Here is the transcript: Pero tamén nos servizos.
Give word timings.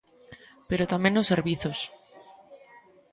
Pero 0.69 0.89
tamén 0.93 1.13
nos 1.15 1.29
servizos. 1.33 1.79